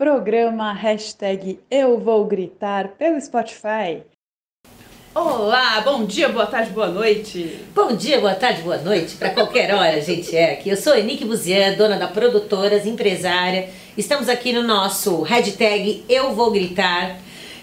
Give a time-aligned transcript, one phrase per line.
[0.00, 4.02] programa hashtag Eu Vou Gritar pelo Spotify.
[5.14, 7.58] Olá, bom dia, boa tarde, boa noite.
[7.74, 10.70] Bom dia, boa tarde, boa noite, para qualquer hora a gente é aqui.
[10.70, 13.68] Eu sou Enique Buzian, dona da Produtoras, empresária.
[13.94, 17.18] Estamos aqui no nosso hashtag Eu Vou Gritar.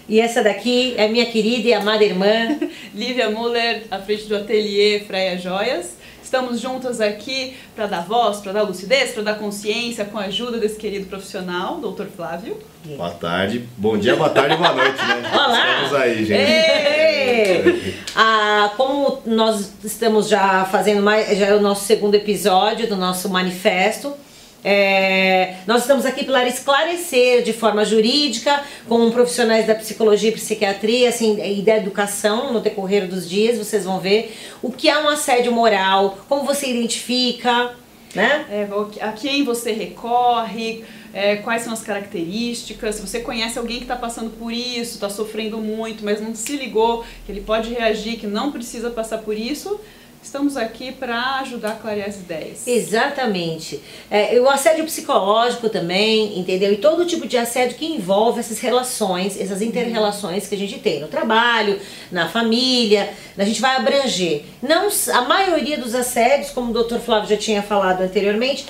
[0.07, 2.59] E essa daqui é minha querida e amada irmã
[2.93, 5.96] Lívia Muller, à frente do ateliê Freia Joias.
[6.27, 10.57] Estamos juntas aqui para dar voz, para dar lucidez, para dar consciência com a ajuda
[10.57, 12.57] desse querido profissional, doutor Flávio.
[12.83, 15.23] Boa tarde, bom dia, boa tarde, boa noite, né?
[15.31, 15.83] Olá!
[15.83, 16.33] Estamos aí, gente.
[16.37, 17.95] Ei!
[18.13, 23.29] Ah, como nós estamos já fazendo mais, já é o nosso segundo episódio do nosso
[23.29, 24.13] manifesto.
[24.63, 31.09] É, nós estamos aqui para esclarecer de forma jurídica, com profissionais da psicologia e psiquiatria
[31.09, 35.07] assim, e da educação no decorrer dos dias, vocês vão ver o que é um
[35.07, 37.75] assédio moral, como você identifica,
[38.15, 38.45] né?
[38.49, 38.67] É,
[39.03, 43.95] a quem você recorre, é, quais são as características, se você conhece alguém que está
[43.95, 48.27] passando por isso, está sofrendo muito, mas não se ligou que ele pode reagir, que
[48.27, 49.79] não precisa passar por isso,
[50.21, 52.67] Estamos aqui para ajudar a clarear as ideias.
[52.67, 53.81] Exatamente.
[54.09, 56.73] É, o assédio psicológico também, entendeu?
[56.73, 60.99] E todo tipo de assédio que envolve essas relações, essas inter-relações que a gente tem
[60.99, 61.79] no trabalho,
[62.11, 64.43] na família, a gente vai abranger.
[64.61, 66.97] Não, a maioria dos assédios, como o Dr.
[66.97, 68.65] Flávio já tinha falado anteriormente,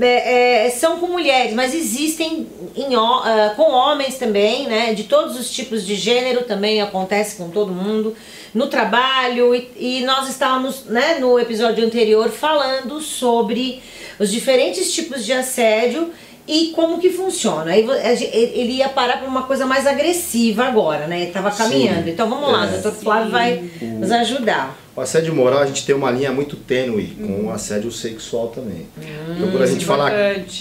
[0.00, 4.94] é, é, são com mulheres, mas existem em, uh, com homens também, né?
[4.94, 8.16] De todos os tipos de gênero também acontece com todo mundo
[8.54, 13.82] no trabalho e, e nós estávamos né, no episódio anterior falando sobre
[14.18, 16.10] os diferentes tipos de assédio
[16.46, 17.70] e como que funciona.
[17.70, 17.86] Aí
[18.32, 21.20] ele ia parar para uma coisa mais agressiva agora, né?
[21.20, 22.04] Ele estava caminhando.
[22.04, 24.76] Sim, então vamos lá, é, o doutor Flávio vai nos ajudar.
[24.94, 28.86] O assédio moral a gente tem uma linha muito tênue com o assédio sexual também.
[28.98, 30.10] Hum, então quando a gente fala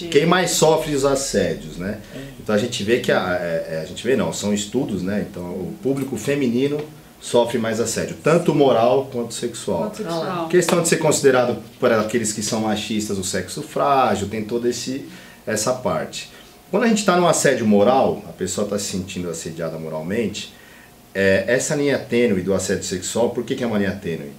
[0.09, 1.99] quem mais sofre os assédios, né?
[2.39, 5.25] Então a gente vê que a, é, é, a gente vê não, são estudos, né?
[5.29, 6.79] Então o público feminino
[7.19, 9.83] sofre mais assédio, tanto moral quanto sexual.
[9.83, 10.47] Quanto sexual.
[10.47, 15.05] Questão de ser considerado por aqueles que são machistas o sexo frágil, tem toda esse,
[15.45, 16.29] essa parte.
[16.69, 20.53] Quando a gente está no assédio moral, a pessoa está se sentindo assediada moralmente,
[21.13, 24.31] é, essa linha tênue do assédio sexual, por que, que é uma linha tênue?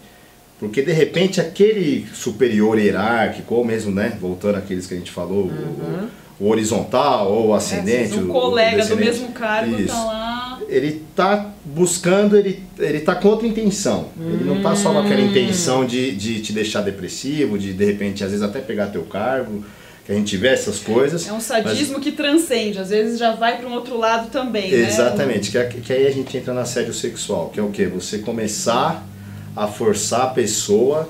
[0.58, 5.46] Porque de repente aquele superior hierárquico, ou mesmo, né, voltando àqueles que a gente falou,
[5.46, 6.08] uhum.
[6.40, 8.14] o, o, horizontal ou o ascendente.
[8.14, 10.32] É, um colega do mesmo cargo está lá
[10.72, 14.08] ele está buscando, ele, ele tá com outra intenção.
[14.18, 14.32] Hum.
[14.32, 15.26] Ele não está só com aquela hum.
[15.26, 19.64] intenção de, de te deixar depressivo, de de repente, às vezes, até pegar teu cargo,
[20.04, 21.26] que a gente vê essas coisas.
[21.28, 22.04] É um sadismo mas...
[22.04, 24.70] que transcende, às vezes já vai para um outro lado também.
[24.70, 24.88] Né?
[24.88, 25.64] Exatamente, né?
[25.66, 27.86] que, que aí a gente entra no assédio sexual, que é o que?
[27.86, 29.06] Você começar
[29.54, 31.08] a forçar a pessoa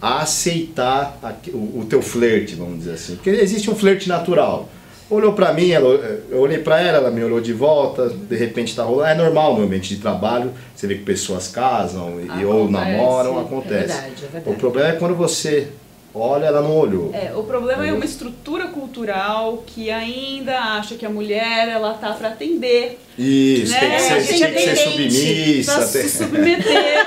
[0.00, 3.16] a aceitar a, o, o teu flerte, vamos dizer assim.
[3.16, 4.68] Porque existe um flerte natural
[5.10, 5.88] olhou para mim, ela,
[6.30, 9.10] eu olhei para ela, ela me olhou de volta, de repente tá rolando.
[9.10, 13.42] É normal no ambiente de trabalho, você vê que pessoas casam e, ou namoram, é
[13.42, 13.74] acontece.
[13.74, 14.56] É verdade, é verdade.
[14.56, 15.68] O problema é quando você
[16.14, 17.10] olha, ela não olhou.
[17.14, 22.12] É, o problema é uma estrutura cultural que ainda acha que a mulher ela tá
[22.12, 22.98] para atender.
[23.18, 23.80] Isso, né?
[23.80, 25.74] tem que ser, tem que ser submissa.
[25.74, 27.06] Pra se submeter.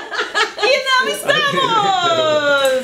[0.62, 1.54] e não estamos!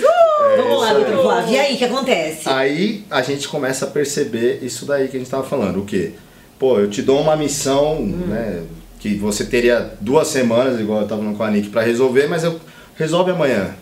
[0.03, 0.57] Uh!
[0.57, 1.55] Vamos lá, doutor Flávio.
[1.55, 2.49] E aí, o que acontece?
[2.49, 5.81] Aí a gente começa a perceber isso daí que a gente estava falando.
[5.81, 6.13] O quê?
[6.59, 8.27] Pô, eu te dou uma missão, hum.
[8.29, 8.63] né?
[8.99, 12.45] Que você teria duas semanas, igual eu estava no com a Nick, pra resolver, mas
[12.45, 12.61] eu
[12.97, 13.75] resolve amanhã.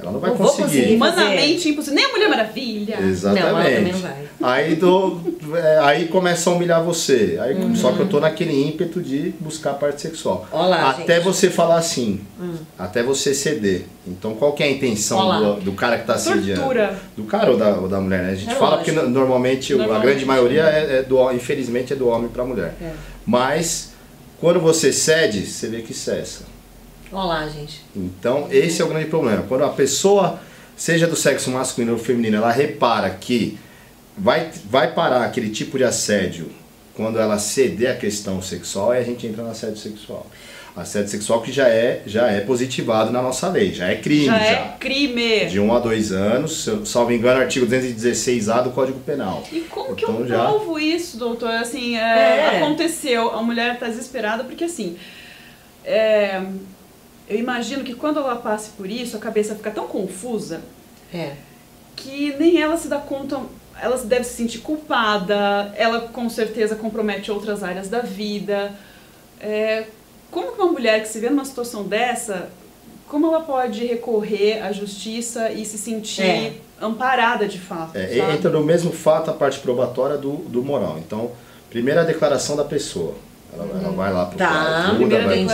[0.00, 0.62] Ela não vai conseguir.
[0.62, 1.94] conseguir Humanamente impossível.
[1.96, 3.00] Nem a Mulher Maravilha.
[3.00, 3.42] Exatamente.
[3.42, 4.28] Não, ela também não vai.
[4.40, 5.20] Aí, do,
[5.56, 7.36] é, aí começa a humilhar você.
[7.40, 7.74] Aí, uhum.
[7.74, 10.46] Só que eu tô naquele ímpeto de buscar a parte sexual.
[10.52, 11.24] Olá, até gente.
[11.24, 12.20] você falar assim.
[12.40, 12.54] Hum.
[12.78, 13.86] Até você ceder.
[14.06, 16.62] Então qual que é a intenção do, do, cara que tá assediando?
[17.16, 18.30] Do cara ou da, ou da mulher, né?
[18.30, 18.94] A gente é fala lógico.
[18.94, 22.74] porque normalmente, normalmente, a grande maioria é, é, do infelizmente é do homem para mulher.
[22.80, 22.92] É.
[23.26, 23.92] Mas
[24.40, 26.44] quando você cede, você vê que cessa.
[27.10, 27.80] Olá, gente.
[27.96, 29.42] Então, esse é o grande problema.
[29.48, 30.38] Quando a pessoa,
[30.76, 33.58] seja do sexo masculino ou feminino, ela repara que
[34.16, 36.50] vai, vai parar aquele tipo de assédio
[36.94, 40.26] quando ela ceder a questão sexual, aí a gente entra no assédio sexual.
[40.76, 44.26] Assédio sexual que já é, já é positivado na nossa lei, já é crime.
[44.26, 44.44] Já, já.
[44.44, 45.46] é crime.
[45.46, 49.42] De 1 um a 2 anos, se eu, salvo engano, artigo 216A do Código Penal.
[49.50, 50.44] E como então, que eu já...
[50.44, 51.50] provo isso, doutor?
[51.50, 52.56] Assim, é, é.
[52.58, 54.96] aconteceu, a mulher está desesperada porque assim.
[55.84, 56.42] É,
[57.28, 60.60] eu imagino que quando ela passe por isso, a cabeça fica tão confusa
[61.12, 61.32] é.
[61.96, 63.40] que nem ela se dá conta,
[63.80, 68.72] ela deve se sentir culpada, ela com certeza compromete outras áreas da vida.
[69.40, 69.84] É,
[70.30, 72.50] como que uma mulher que se vê numa situação dessa,
[73.08, 76.52] como ela pode recorrer à justiça e se sentir é.
[76.80, 77.96] amparada de fato?
[77.96, 80.98] É, entra no mesmo fato a parte probatória do, do moral.
[80.98, 81.32] Então,
[81.70, 83.14] Primeiro a declaração da pessoa.
[83.52, 85.44] Ela, ela vai lá procurar Tá, ajuda, vai,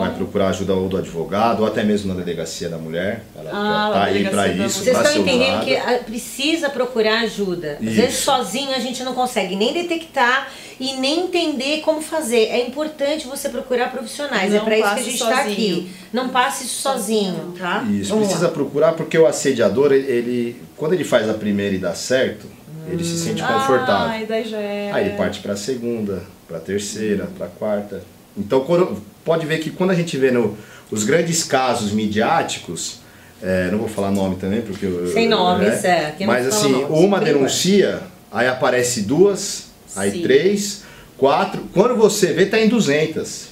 [0.00, 3.24] vai procurar ajuda ou do advogado, ou até mesmo na delegacia da mulher.
[3.36, 5.98] Ela Ah, já tá na aí para isso, Vocês estão entendendo usada.
[5.98, 7.78] que precisa procurar ajuda.
[7.80, 7.94] Às Isso.
[7.96, 10.48] vezes sozinho a gente não consegue nem detectar
[10.78, 12.46] e nem entender como fazer.
[12.50, 14.52] É importante você procurar profissionais.
[14.52, 15.90] é Não para isso que a gente está aqui.
[16.12, 17.84] Não passe isso sozinho, tá?
[17.90, 18.52] Isso, Vamos precisa lá.
[18.52, 22.46] procurar porque o assediador, ele, ele- quando ele faz a primeira e dá certo,
[22.92, 24.22] ele se sente confortável.
[24.22, 24.90] Ah, daí já é.
[24.92, 28.02] Aí ele parte para a segunda, para a terceira, para a quarta.
[28.36, 30.56] Então quando- pode ver que quando a gente vê no,
[30.90, 33.00] os grandes casos midiáticos,
[33.42, 36.84] é, não vou falar nome também porque eu- Sem nomes, é, aqui não Mas assim,
[36.88, 38.00] uma denuncia,
[38.30, 39.66] aí aparece duas,
[39.96, 40.22] aí Sim.
[40.22, 40.82] três,
[41.16, 41.62] quatro.
[41.72, 43.48] Quando você vê, tá em 200.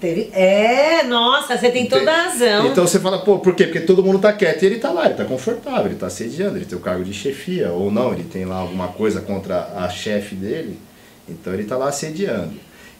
[0.00, 2.66] Teve- É, nossa, você tem toda a razão.
[2.66, 3.64] Então você fala, pô, por quê?
[3.64, 6.56] Porque todo mundo tá quieto e ele tá lá, ele tá confortável, ele tá assediando,
[6.58, 9.88] ele tem o cargo de chefia, ou não, ele tem lá alguma coisa contra a
[9.88, 10.78] chefe dele,
[11.26, 12.52] então ele tá lá assediando.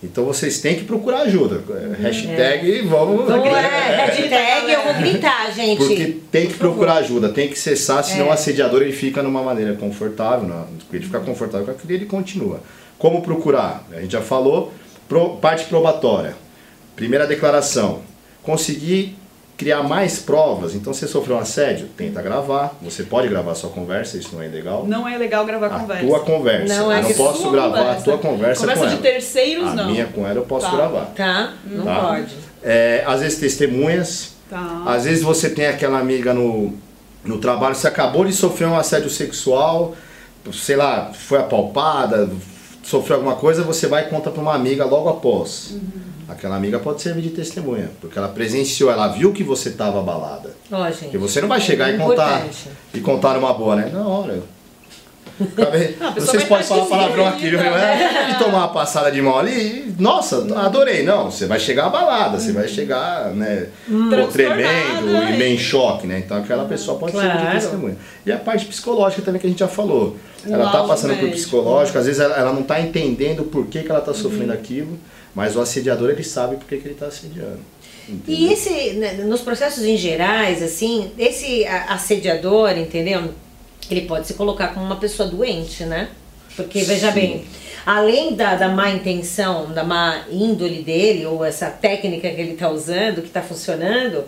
[0.03, 1.63] Então vocês têm que procurar ajuda.
[1.99, 3.29] É, Hashtag vamos.
[3.29, 3.51] Não é,
[3.93, 5.79] É, hashtag eu vou gritar, gente.
[5.79, 8.29] porque tem que procurar ajuda, tem que cessar, senão É.
[8.31, 12.07] o assediador ele fica numa maneira confortável, não, ele fica confortável com aquilo e ele
[12.07, 12.61] continua.
[12.99, 13.87] Como procurar?
[13.95, 14.73] A gente já falou,
[15.09, 16.35] pro- parte probatória.
[16.97, 18.01] Primeira declaração.
[18.43, 19.17] Conseguir
[19.57, 20.75] criar mais provas.
[20.75, 22.77] Então, você sofreu um assédio, tenta gravar.
[22.83, 24.85] Você pode gravar sua conversa, isso não é legal.
[24.87, 26.07] Não é legal gravar a conversa.
[26.07, 26.75] tua conversa.
[26.75, 27.99] Não, é eu não que posso gravar conversa.
[28.01, 29.03] a tua conversa, Conversa com de ela.
[29.03, 29.87] terceiros, a não.
[29.91, 30.77] minha com ela eu posso Tá.
[30.77, 31.05] gravar.
[31.17, 31.55] Tá?
[31.65, 32.01] Não Tá.
[32.01, 32.35] pode.
[32.63, 34.33] É, às vezes testemunhas.
[34.51, 34.83] Tá.
[34.87, 36.75] Às vezes você tem aquela amiga no,
[37.25, 39.95] no trabalho, você acabou de sofrer um assédio sexual,
[40.53, 42.29] sei lá, foi apalpada,
[42.87, 45.77] sofreu alguma coisa, você vai e conta para uma amiga logo após.
[46.29, 50.55] Aquela amiga pode servir de testemunha, porque ela presenciou, ela viu que você estava abalada.
[50.71, 51.03] Ó, gente.
[51.03, 52.69] Porque você não vai chegar e contar Importante.
[52.95, 53.91] e contar numa boa, né?
[53.93, 54.43] Na hora.
[56.01, 57.59] Ah, Vocês podem falar palavrão aqui, viu?
[57.59, 58.31] né?
[58.31, 59.53] E tomar uma passada de mão ali,
[59.89, 61.03] e, nossa, adorei.
[61.03, 65.55] Não, você vai chegar abalada, você vai chegar, né, pô, Transtornada, tremendo e e- meio
[65.55, 66.23] em choque, né?
[66.25, 67.47] Então aquela pessoa pode ser Claro.
[67.47, 67.97] de testemunha.
[68.25, 70.17] E a parte psicológica também que a gente já falou.
[70.49, 73.83] Ela tá laudo passando por psicológico, às vezes ela, ela não tá entendendo por que,
[73.83, 74.17] que ela tá Uhum.
[74.17, 74.99] sofrendo aquilo,
[75.35, 77.59] mas o assediador ele sabe por que, que ele tá assediando.
[78.09, 78.53] E entendeu?
[78.53, 83.31] esse, né, nos processos em gerais, assim, esse assediador, entendeu?
[83.91, 86.09] Ele pode se colocar como uma pessoa doente, né?
[86.57, 87.15] Porque, veja Sim.
[87.15, 87.45] bem,
[87.85, 92.71] além da, da má intenção, da má índole dele, ou essa técnica que ele está
[92.71, 94.25] usando, que está funcionando,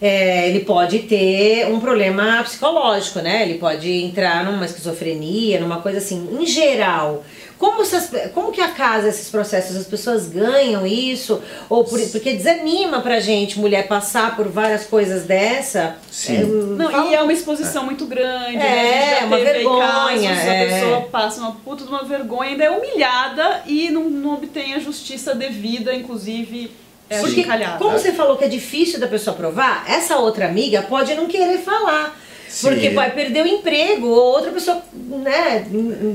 [0.00, 3.42] é, ele pode ter um problema psicológico, né?
[3.42, 7.24] Ele pode entrar numa esquizofrenia, numa coisa assim, em geral.
[7.62, 9.76] Como, essas, como que acasa esses processos?
[9.76, 11.40] As pessoas ganham isso?
[11.68, 15.94] Ou por- porque desanima pra gente, mulher, passar por várias coisas dessa?
[16.10, 16.38] Sim.
[16.38, 18.56] É, Não, fala- e é uma exposição muito grande.
[18.56, 18.90] É, né?
[18.90, 20.60] A gente já uma vergonha, casos, é.
[20.62, 24.74] A pessoa passa uma puta de uma vergonha, ainda é humilhada e não, não obtém
[24.74, 26.68] a justiça devida, inclusive
[27.08, 27.44] é Porque,
[27.78, 31.58] como você falou que é difícil da pessoa provar, essa outra amiga pode não querer
[31.58, 32.18] falar.
[32.52, 32.68] Sim.
[32.68, 34.82] Porque vai perder o emprego, ou outra pessoa,
[35.24, 35.64] né,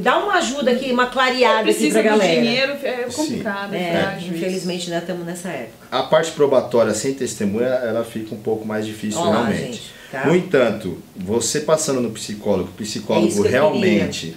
[0.03, 2.41] dá uma ajuda aqui, uma clareada aqui precisa pra do galera.
[2.41, 4.35] dinheiro, é complicado, é, É, frágil isso.
[4.37, 5.87] infelizmente ainda estamos nessa época.
[5.91, 9.65] A parte probatória sem testemunha, ela fica um pouco mais difícil Ó lá, realmente.
[9.73, 10.27] gente, tá?
[10.27, 14.35] No entanto, você passando no psicólogo, o É psicólogo eu realmente,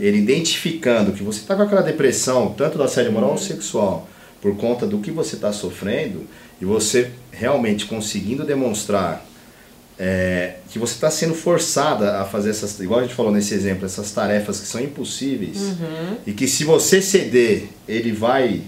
[0.00, 4.08] ele identificando que você está com aquela depressão, tanto do assédio moral ou sexual,
[4.40, 6.26] por conta do que você está sofrendo,
[6.60, 9.22] e você realmente conseguindo demonstrar
[9.98, 13.84] é, que você está sendo forçada a fazer essas, igual a gente falou nesse exemplo,
[13.86, 16.16] essas tarefas que são impossíveis, Uhum.
[16.26, 18.62] e que se você ceder, ele vai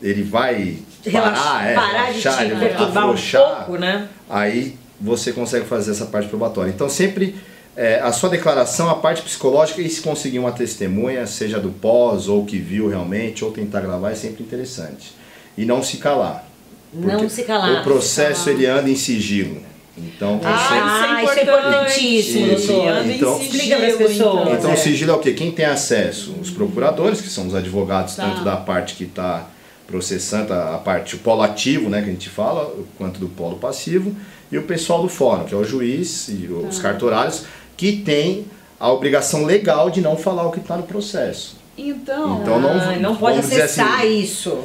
[0.00, 3.80] ele vai parar, Relaxa- é, parar de relaxar, te ele vai perturbar um afrouxar, pouco,
[3.80, 4.08] né?
[4.30, 6.70] aí você consegue fazer essa parte probatória.
[6.70, 7.34] Então sempre
[7.76, 12.28] é, a sua declaração, a parte psicológica e se conseguir uma testemunha, seja do pós
[12.28, 15.12] ou que viu realmente, ou tentar gravar, é sempre interessante.
[15.58, 16.48] E não se calar.
[16.92, 17.80] Não se calar.
[17.80, 19.60] O processo ele anda em sigilo.
[19.96, 23.06] Então Ah, Ah, isso é é importantíssimo, Isso, doutor.
[23.06, 24.40] então- Explica para as sigilo, pessoas.
[24.42, 24.54] então.
[24.54, 24.74] Então é.
[24.74, 25.32] o sigilo é o quê?
[25.32, 26.34] Quem tem acesso?
[26.40, 28.28] Os procuradores, que são os advogados, Tá.
[28.28, 29.46] tanto da parte que está
[29.86, 34.14] processando, a parte, o polo ativo, né, que a gente fala, quanto do polo passivo,
[34.50, 36.54] e o pessoal do fórum, que é o juiz e Tá.
[36.68, 37.44] os cartorários,
[37.76, 38.46] que tem
[38.80, 41.56] a obrigação legal de não falar o que está no processo.
[41.76, 44.58] Então, Então, não- Ah, não pode dizer acessar assim, isso.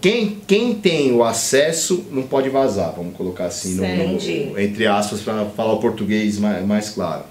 [0.00, 3.82] Quem, quem tem o acesso não pode vazar, vamos colocar assim, no-
[4.52, 7.24] no- entre aspas, para falar o português mais, mais claro.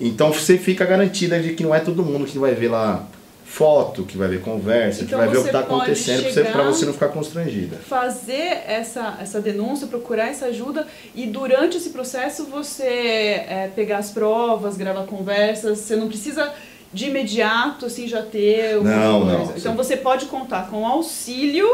[0.00, 3.06] Então você fica garantida de que não é todo mundo que vai ver lá
[3.44, 6.64] foto, que vai ver conversa, Então que vai ver o que você está acontecendo, para
[6.64, 7.76] você não ficar constrangida.
[7.76, 14.10] fazer essa, essa denúncia, procurar essa ajuda e durante esse processo você é, pegar as
[14.10, 16.52] provas, gravar conversas, você não precisa
[16.94, 19.36] de imediato assim já ter uma não, coisa.
[19.36, 21.66] Não, então você pode contar com auxílio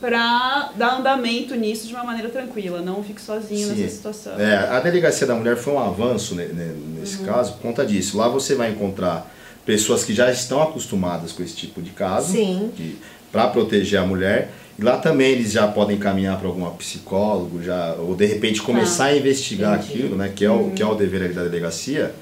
[0.00, 3.74] para dar andamento nisso de uma maneira tranquila, não fique sozinho Sim.
[3.74, 4.40] nessa situação.
[4.40, 7.26] É, a delegacia da mulher foi um avanço nesse uhum.
[7.26, 8.16] caso por conta disso.
[8.16, 9.28] Lá você vai encontrar
[9.66, 12.32] pessoas que já estão acostumadas com esse tipo de caso
[13.32, 14.52] para proteger a mulher.
[14.78, 19.06] E lá também eles já podem caminhar para algum psicólogo, já, ou de repente começar
[19.06, 19.92] ah, a investigar entendi.
[19.92, 20.70] aquilo, né, que é, o, uhum.
[20.70, 22.14] que é o dever da delegacia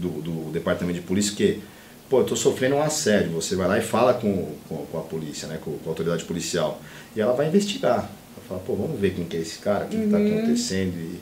[0.00, 1.60] do, do departamento de polícia, que,
[2.08, 5.02] pô, eu tô sofrendo um assédio, você vai lá e fala com, com, com a
[5.02, 6.80] polícia, né, com, com, a autoridade policial,
[7.14, 8.10] e ela vai investigar.
[8.36, 10.38] Vai falar, pô, vamos ver quem que é esse cara, o que, está uhum.
[10.38, 10.96] acontecendo.
[10.96, 11.20] E,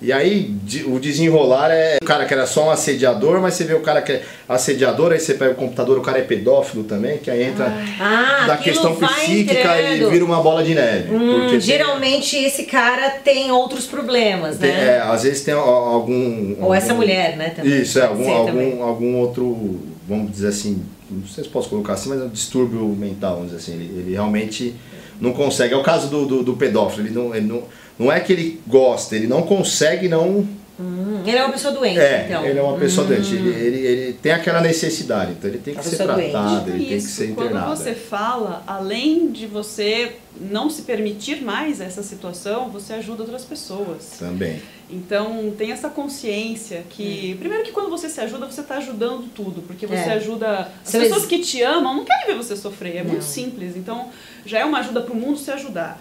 [0.00, 0.54] e aí
[0.86, 4.02] o desenrolar é o cara que era só um assediador, mas você vê o cara
[4.02, 7.44] que é assediador, aí você pega o computador, o cara é pedófilo também, que aí
[7.44, 10.08] entra ah, da questão psíquica entrando.
[10.08, 11.14] e vira uma bola de neve.
[11.14, 12.44] Hum, geralmente tem...
[12.44, 14.68] esse cara tem outros problemas, né?
[14.68, 16.50] Tem, é, às vezes tem algum.
[16.56, 17.50] Ou algum, essa mulher, né?
[17.50, 17.80] Também.
[17.80, 22.10] Isso, é, algum, algum, algum outro, vamos dizer assim, não sei se posso colocar assim,
[22.10, 23.72] mas é um distúrbio mental, vamos dizer assim.
[23.72, 24.74] Ele, ele realmente
[25.18, 25.72] não consegue.
[25.72, 27.34] É o caso do, do, do pedófilo, ele não.
[27.34, 27.62] Ele não
[27.98, 30.46] não é que ele gosta, ele não consegue não.
[30.78, 32.44] Hum, ele é uma pessoa doente, é, então.
[32.44, 33.08] Ele é uma pessoa hum.
[33.08, 33.34] doente.
[33.34, 36.82] Ele, ele, ele, tem aquela necessidade, então ele tem que ser tratado, doente.
[36.82, 37.66] ele Isso, tem que ser internado.
[37.66, 43.44] Quando você fala, além de você não se permitir mais essa situação, você ajuda outras
[43.44, 44.16] pessoas.
[44.18, 44.60] Também.
[44.90, 47.36] Então tem essa consciência que, é.
[47.36, 50.12] primeiro que quando você se ajuda, você está ajudando tudo, porque você é.
[50.12, 50.70] ajuda.
[50.84, 51.28] As Seu pessoas ex...
[51.28, 53.12] que te amam não querem ver você sofrer, é não.
[53.12, 53.76] muito simples.
[53.76, 54.10] Então
[54.44, 56.00] já é uma ajuda para o mundo se ajudar.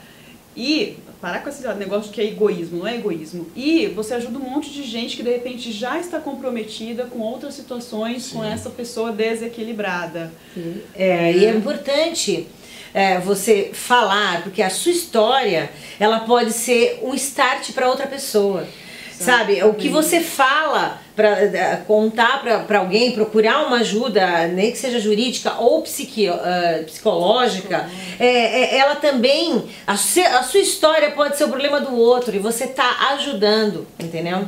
[0.56, 3.48] E parar com esse negócio que é egoísmo, não é egoísmo.
[3.56, 7.56] E você ajuda um monte de gente que de repente já está comprometida com outras
[7.56, 8.38] situações, Sim.
[8.38, 10.32] com essa pessoa desequilibrada.
[10.96, 12.48] É, e é importante
[12.94, 15.70] é, você falar, porque a sua história
[16.00, 18.66] ela pode ser um start para outra pessoa.
[19.20, 19.64] Sabe?
[19.64, 25.00] O que você fala para eh, contar para alguém, procurar uma ajuda, nem que seja
[25.00, 31.38] jurídica ou psiqui, uh, psicológica, é, é, ela também, a, se, a sua história pode
[31.38, 34.46] ser o problema do outro e você tá ajudando, entendeu?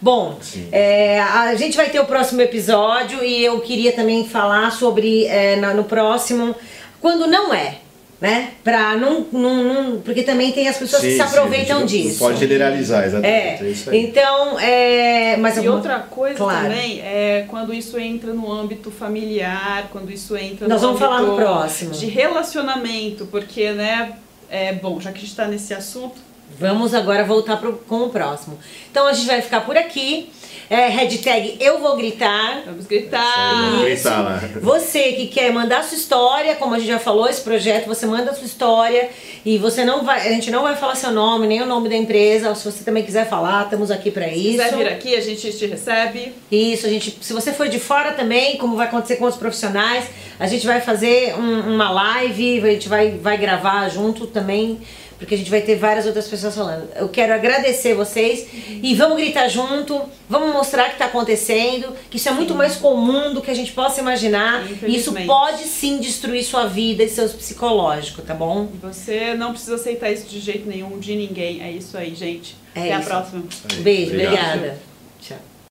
[0.00, 0.38] Bom,
[0.72, 5.56] é, a gente vai ter o próximo episódio e eu queria também falar sobre é,
[5.56, 6.54] no próximo
[7.00, 7.78] quando não é
[8.20, 8.52] né?
[8.64, 12.18] Pra não, não, não, Porque também tem as pessoas sim, que se aproveitam sim, disso.
[12.18, 13.62] Pode generalizar, exatamente.
[13.62, 13.66] É.
[13.66, 14.04] é isso aí.
[14.04, 15.36] Então, é.
[15.36, 16.64] Mas e outra coisa claro.
[16.64, 21.22] também é quando isso entra no âmbito familiar, quando isso entra Nós no vamos falar
[21.22, 21.92] no próximo.
[21.92, 24.14] De relacionamento, porque, né?
[24.50, 26.16] É bom, já que a gente está nesse assunto.
[26.58, 28.58] Vamos agora voltar pro, com o próximo.
[28.90, 30.30] Então a gente vai ficar por aqui.
[30.70, 32.62] É, hashtag eu vou gritar.
[32.66, 33.88] Vamos gritar.
[33.88, 34.10] Isso.
[34.10, 34.50] Né?
[34.60, 38.34] Você que quer mandar sua história, como a gente já falou, esse projeto, você manda
[38.34, 39.08] sua história
[39.46, 41.96] e você não vai, a gente não vai falar seu nome, nem o nome da
[41.96, 42.54] empresa.
[42.54, 44.62] Se você também quiser falar, estamos aqui para isso.
[44.62, 46.34] Se quiser vir aqui, a gente te recebe.
[46.52, 50.04] Isso, a gente, se você for de fora também, como vai acontecer com os profissionais,
[50.38, 54.78] a gente vai fazer um, uma live, a gente vai, vai gravar junto também
[55.18, 56.88] porque a gente vai ter várias outras pessoas falando.
[56.94, 58.46] Eu quero agradecer vocês
[58.82, 63.34] e vamos gritar junto, vamos mostrar que está acontecendo, que isso é muito mais comum
[63.34, 64.64] do que a gente possa imaginar.
[64.86, 68.68] E isso pode sim destruir sua vida e seu psicológico, tá bom?
[68.72, 71.62] E você não precisa aceitar isso de jeito nenhum de ninguém.
[71.62, 72.56] É isso aí, gente.
[72.74, 73.08] É Até isso.
[73.08, 73.44] a próxima.
[73.80, 74.78] Beijo, obrigada.
[75.20, 75.38] Tchau.